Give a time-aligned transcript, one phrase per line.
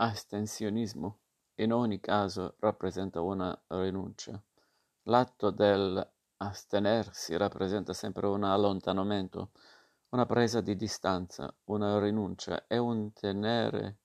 [0.00, 1.18] astensionismo
[1.56, 4.40] in ogni caso rappresenta una rinuncia.
[5.04, 9.50] L'atto dell'astenersi rappresenta sempre un allontanamento,
[10.10, 13.98] una presa di distanza, una rinuncia e un tenere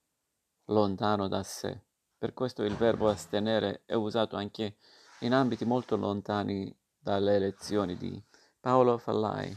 [0.66, 1.80] lontano da sé.
[2.18, 4.78] Per questo il verbo astenere è usato anche
[5.20, 8.20] in ambiti molto lontani dalle elezioni di
[8.58, 9.56] Paolo Fallai.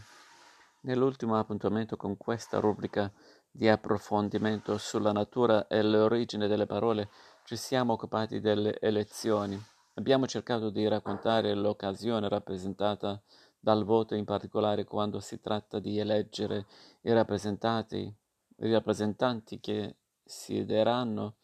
[0.81, 3.11] Nell'ultimo appuntamento con questa rubrica
[3.57, 7.09] di approfondimento sulla natura e l'origine delle parole
[7.43, 9.59] ci siamo occupati delle elezioni.
[9.95, 13.19] Abbiamo cercato di raccontare l'occasione rappresentata
[13.59, 16.67] dal voto, in particolare quando si tratta di eleggere
[17.01, 18.15] i rappresentanti,
[18.57, 21.37] i rappresentanti che siederanno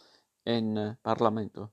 [0.44, 1.72] in Parlamento.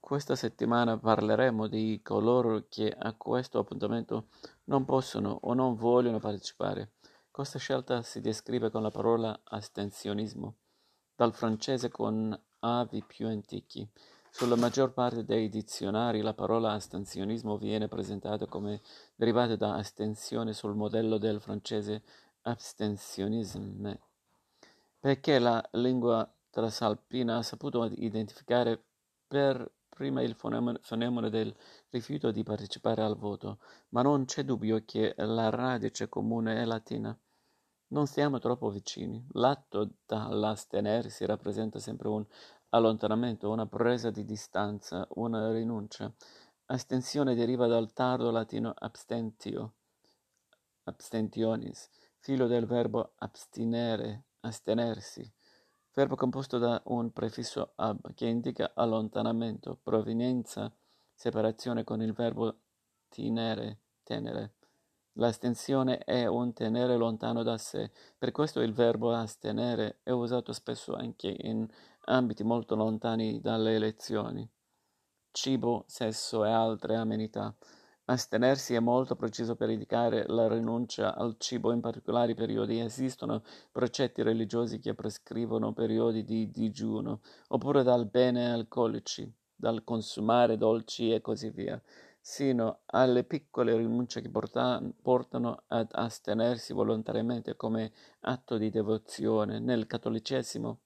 [0.00, 4.28] Questa settimana parleremo di coloro che a questo appuntamento
[4.64, 6.92] non possono o non vogliono partecipare.
[7.32, 10.56] Questa scelta si descrive con la parola astensionismo,
[11.14, 13.88] dal francese con avi più antichi.
[14.30, 18.80] Sulla maggior parte dei dizionari la parola astensionismo viene presentata come
[19.14, 22.02] derivata da astensione sul modello del francese
[22.42, 24.00] abstentionisme,
[24.98, 28.82] perché la lingua trasalpina ha saputo identificare
[29.28, 29.70] per
[30.00, 31.54] prima il fenomeno del
[31.90, 33.58] rifiuto di partecipare al voto,
[33.90, 37.14] ma non c'è dubbio che la radice comune è latina.
[37.88, 39.22] Non stiamo troppo vicini.
[39.32, 42.24] L'atto dall'astenersi rappresenta sempre un
[42.70, 46.10] allontanamento, una presa di distanza, una rinuncia.
[46.64, 49.74] Astensione deriva dal tardo latino abstentio,
[50.84, 51.90] abstentionis,
[52.20, 55.30] figlio del verbo abstinere, astenersi
[55.92, 60.72] verbo composto da un prefisso ab che indica allontanamento, provenienza,
[61.12, 62.58] separazione con il verbo
[63.08, 64.54] tinere, tenere.
[65.14, 70.94] L'astensione è un tenere lontano da sé, per questo il verbo astenere è usato spesso
[70.94, 71.68] anche in
[72.06, 74.48] ambiti molto lontani dalle elezioni.
[75.32, 77.54] Cibo, sesso e altre amenità.
[78.10, 82.80] Astenersi è molto preciso per indicare la rinuncia al cibo in particolari periodi.
[82.80, 91.12] Esistono precetti religiosi che prescrivono periodi di digiuno, oppure dal bene alcolici, dal consumare dolci
[91.12, 91.80] e così via,
[92.20, 97.92] sino alle piccole rinunce che porta- portano ad astenersi volontariamente come
[98.22, 99.60] atto di devozione.
[99.60, 100.80] Nel cattolicesimo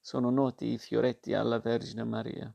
[0.00, 2.50] sono noti i fioretti alla Vergine Maria.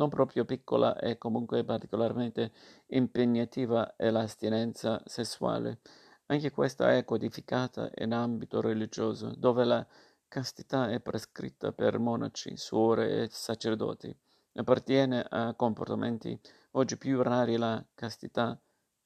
[0.00, 2.52] Non proprio piccola e comunque particolarmente
[2.86, 5.80] impegnativa è l'astinenza sessuale.
[6.28, 9.86] Anche questa è codificata in ambito religioso, dove la
[10.26, 14.16] castità è prescritta per monaci, suore e sacerdoti.
[14.54, 16.40] Appartiene a comportamenti
[16.70, 18.58] oggi più rari la castità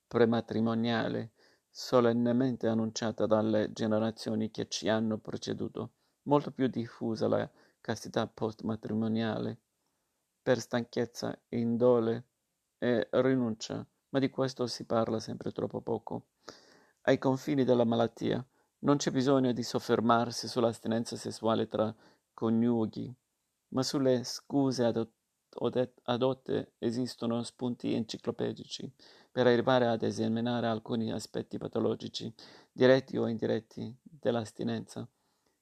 [0.07, 1.33] prematrimoniale,
[1.69, 5.95] solennemente annunciata dalle generazioni che ci hanno preceduto,
[6.29, 7.51] molto più diffusa la
[7.81, 9.59] castità postmatrimoniale
[10.45, 12.25] per stanchezza, indole
[12.77, 16.27] e rinuncia, ma di questo si parla sempre troppo poco.
[17.07, 18.47] Ai confini della malattia
[18.81, 21.95] non c'è bisogno di soffermarsi sull'astinenza sessuale tra
[22.35, 23.11] coniughi,
[23.69, 24.85] ma sulle scuse
[26.03, 28.93] adotte esistono spunti enciclopedici
[29.33, 32.31] per arrivare ad esaminare alcuni aspetti patologici,
[32.71, 35.09] diretti o indiretti, dell'astinenza.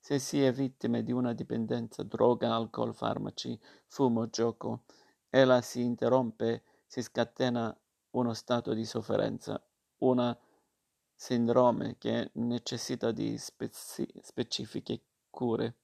[0.04, 4.82] Se si è vittime di una dipendenza, droga, alcol, farmaci, fumo, gioco,
[5.30, 7.72] e la si interrompe, si scatena
[8.10, 9.64] uno stato di sofferenza,
[9.98, 10.36] una
[11.14, 15.81] sindrome che necessita di spezi- specifiche cure.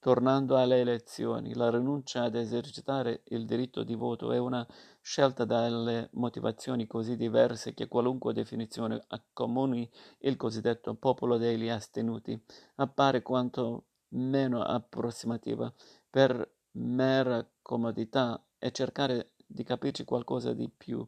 [0.00, 4.66] Tornando alle elezioni, la rinuncia ad esercitare il diritto di voto è una
[5.02, 9.86] scelta dalle motivazioni così diverse che qualunque definizione accomuni
[10.20, 12.42] il cosiddetto popolo degli astenuti
[12.76, 15.70] appare quanto meno approssimativa
[16.08, 21.06] per mera comodità e cercare di capirci qualcosa di più.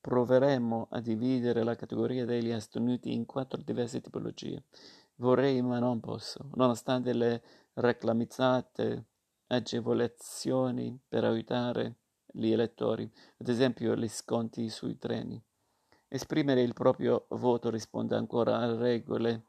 [0.00, 4.64] Proveremo a dividere la categoria degli astenuti in quattro diverse tipologie.
[5.16, 7.42] Vorrei ma non posso, nonostante le
[7.80, 9.04] reclamizzate
[9.48, 15.42] agevolazioni per aiutare gli elettori, ad esempio gli sconti sui treni.
[16.08, 19.44] Esprimere il proprio voto risponde ancora a regole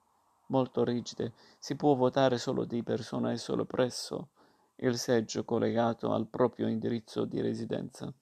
[0.47, 1.33] molto rigide.
[1.57, 4.29] Si può votare solo di persona e solo presso
[4.77, 8.13] il seggio collegato al proprio indirizzo di residenza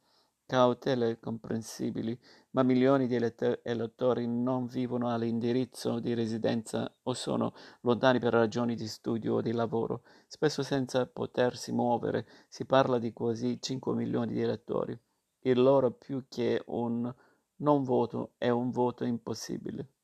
[0.47, 2.17] cautele comprensibili,
[2.51, 8.87] ma milioni di elettori non vivono all'indirizzo di residenza o sono lontani per ragioni di
[8.87, 12.25] studio o di lavoro, spesso senza potersi muovere.
[12.47, 14.97] Si parla di quasi 5 milioni di elettori.
[15.41, 17.13] Il loro più che un
[17.57, 19.96] non voto è un voto impossibile.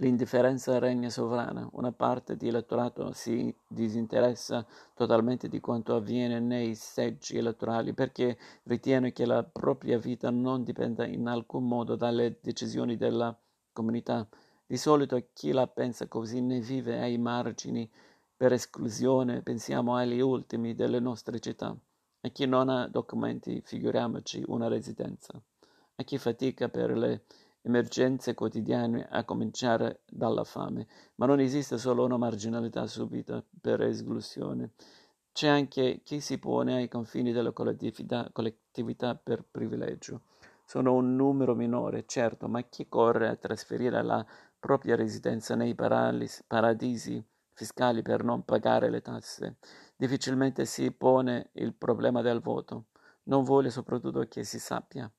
[0.00, 4.64] L'indifferenza regna sovrana, una parte di elettorato si disinteressa
[4.94, 11.04] totalmente di quanto avviene nei seggi elettorali perché ritiene che la propria vita non dipenda
[11.04, 13.36] in alcun modo dalle decisioni della
[13.72, 14.24] comunità.
[14.64, 17.90] Di solito chi la pensa così ne vive ai margini
[18.36, 21.76] per esclusione, pensiamo agli ultimi delle nostre città.
[22.20, 25.42] A chi non ha documenti, figuriamoci una residenza.
[25.96, 27.24] A chi fatica per le
[27.68, 30.86] emergenze quotidiane a cominciare dalla fame,
[31.16, 34.72] ma non esiste solo una marginalità subita per esclusione.
[35.32, 40.22] C'è anche chi si pone ai confini della collettività, collettività per privilegio.
[40.64, 44.26] Sono un numero minore, certo, ma chi corre a trasferire la
[44.58, 49.58] propria residenza nei paralis, paradisi fiscali per non pagare le tasse
[49.98, 52.86] difficilmente si pone il problema del voto.
[53.24, 55.10] Non vuole soprattutto che si sappia.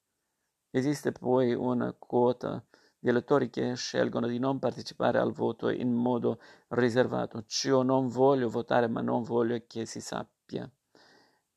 [0.71, 2.63] Esiste poi una quota
[2.99, 6.39] di elettori che scelgono di non partecipare al voto in modo
[6.69, 10.69] riservato, cioè non voglio votare ma non voglio che si sappia.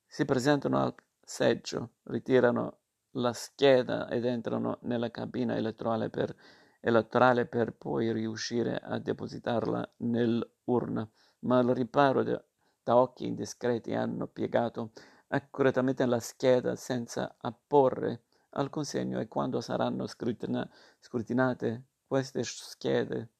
[0.06, 2.78] Si presentano al seggio, ritirano
[3.12, 6.34] la scheda ed entrano nella cabina elettorale per,
[6.80, 11.06] elettorale per poi riuscire a depositarla nell'urna,
[11.40, 12.42] ma al riparo de,
[12.82, 14.92] da occhi indiscreti hanno piegato
[15.28, 20.68] accuratamente la scheda senza apporre alcun segno e quando saranno scrutina-
[21.00, 23.30] scrutinate queste schede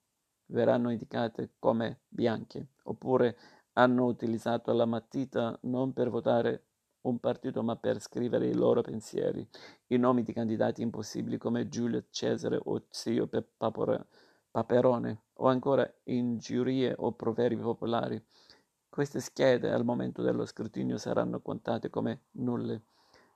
[0.47, 3.37] verranno indicate come bianche, oppure
[3.75, 6.65] hanno utilizzato la matita non per votare
[7.03, 9.47] un partito ma per scrivere i loro pensieri,
[9.89, 13.29] i nomi di candidati impossibili come Giulio Cesare o Zio
[14.51, 18.23] Paperone, o ancora ingiurie o proverbi popolari.
[18.89, 22.83] Queste schede al momento dello scrutinio saranno contate come nulle.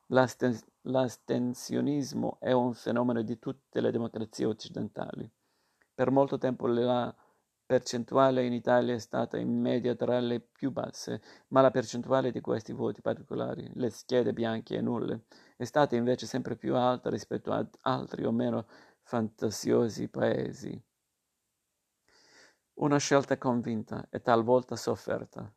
[0.09, 5.29] L'asten- l'astensionismo è un fenomeno di tutte le democrazie occidentali.
[5.95, 7.15] Per molto tempo la
[7.65, 12.41] percentuale in Italia è stata in media tra le più basse, ma la percentuale di
[12.41, 15.25] questi voti particolari, le schede bianche e nulle,
[15.57, 18.67] è stata invece sempre più alta rispetto ad altri o meno
[19.03, 20.81] fantasiosi paesi.
[22.75, 25.56] Una scelta convinta e talvolta sofferta.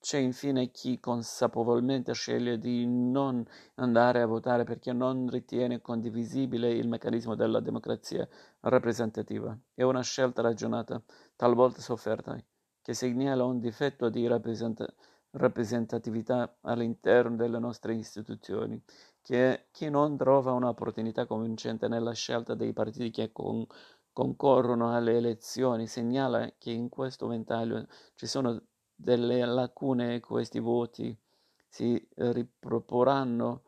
[0.00, 6.88] C'è infine chi consapevolmente sceglie di non andare a votare perché non ritiene condivisibile il
[6.88, 8.26] meccanismo della democrazia
[8.60, 9.58] rappresentativa.
[9.74, 11.02] È una scelta ragionata,
[11.36, 12.36] talvolta sofferta,
[12.80, 14.86] che segnala un difetto di rappresenta-
[15.32, 18.82] rappresentatività all'interno delle nostre istituzioni,
[19.20, 23.66] che chi non trova un'opportunità convincente nella scelta dei partiti che con-
[24.12, 28.67] concorrono alle elezioni segnala che in questo ventaglio ci sono
[29.00, 31.16] delle lacune questi voti
[31.68, 33.62] si riproporranno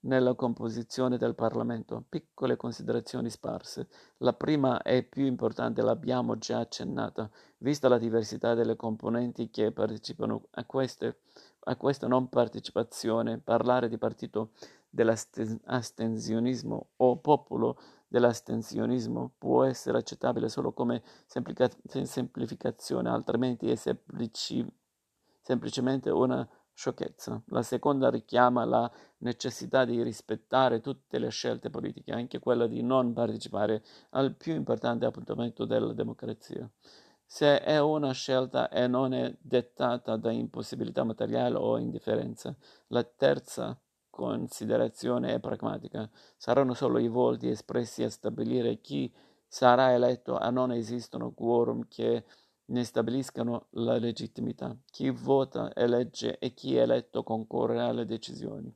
[0.00, 2.06] nella composizione del Parlamento.
[2.08, 3.88] Piccole considerazioni sparse.
[4.18, 7.28] La prima e più importante l'abbiamo già accennata,
[7.58, 11.18] vista la diversità delle componenti che partecipano a, queste,
[11.64, 14.52] a questa non partecipazione, parlare di partito
[14.88, 17.78] dell'astensionismo o popolo
[18.10, 24.66] dell'astensionismo può essere accettabile solo come semplica- semplificazione, altrimenti è semplici-
[25.40, 27.40] semplicemente una sciocchezza.
[27.46, 33.12] La seconda richiama la necessità di rispettare tutte le scelte politiche, anche quella di non
[33.12, 36.68] partecipare al più importante appuntamento della democrazia.
[37.24, 42.56] Se è una scelta e non è dettata da impossibilità materiale o indifferenza.
[42.88, 43.78] La terza
[44.20, 46.06] considerazione pragmatica.
[46.36, 49.10] Saranno solo i voti espressi a stabilire chi
[49.46, 52.26] sarà eletto a non esistono quorum che
[52.66, 54.76] ne stabiliscano la legittimità.
[54.90, 58.70] Chi vota elegge e chi è eletto concorre alle decisioni.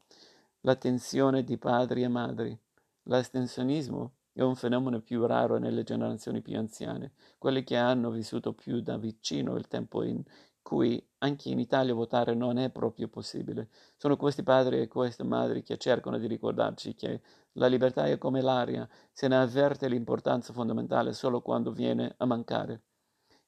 [0.62, 2.58] La tensione di padri e madri.
[3.02, 8.80] L'astensionismo è un fenomeno più raro nelle generazioni più anziane, quelle che hanno vissuto più
[8.80, 10.22] da vicino il tempo in
[10.64, 13.68] cui anche in Italia votare non è proprio possibile.
[13.98, 17.20] Sono questi padri e queste madri che cercano di ricordarci che
[17.52, 22.82] la libertà è come l'aria, se ne avverte l'importanza fondamentale solo quando viene a mancare.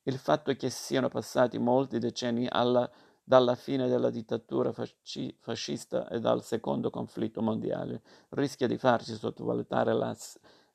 [0.02, 2.88] Il fatto che siano passati molti decenni alla,
[3.24, 9.94] dalla fine della dittatura fasci, fascista e dal secondo conflitto mondiale rischia di farci sottovalutare
[9.94, 10.14] la,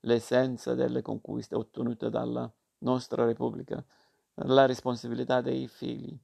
[0.02, 3.86] l'essenza delle conquiste ottenute dalla nostra Repubblica,
[4.34, 6.20] la responsabilità dei figli.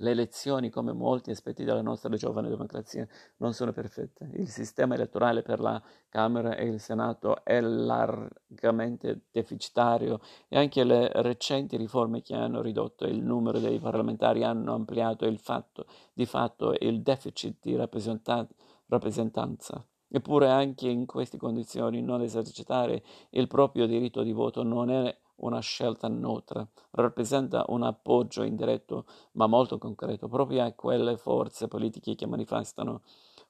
[0.00, 3.04] Le elezioni, come molti aspetti della nostra giovane democrazia,
[3.38, 4.30] non sono perfette.
[4.34, 11.10] Il sistema elettorale per la Camera e il Senato è largamente deficitario e anche le
[11.22, 16.76] recenti riforme che hanno ridotto il numero dei parlamentari hanno ampliato il fatto, di fatto
[16.78, 19.84] il deficit di rappresentanza.
[20.10, 25.60] Eppure anche in queste condizioni non esercitare il proprio diritto di voto non è una
[25.60, 32.26] scelta neutra, rappresenta un appoggio indiretto ma molto concreto proprio a quelle forze politiche che
[32.26, 33.02] manifestano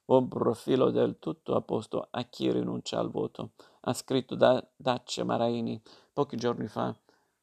[0.05, 5.79] un profilo del tutto opposto a chi rinuncia al voto, ha scritto da Dacia Maraini
[6.11, 6.95] pochi giorni fa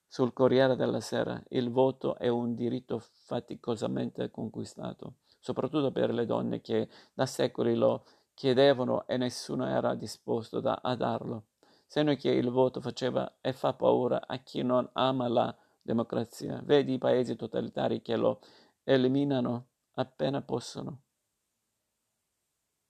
[0.08, 1.40] sul Corriere della Sera.
[1.48, 8.04] Il voto è un diritto faticosamente conquistato, soprattutto per le donne che da secoli lo
[8.34, 11.44] chiedevano e nessuno era disposto da, a darlo.
[11.86, 16.60] Segno che il voto faceva e fa paura a chi non ama la democrazia.
[16.64, 18.40] Vedi i paesi totalitari che lo
[18.82, 21.05] eliminano appena possono.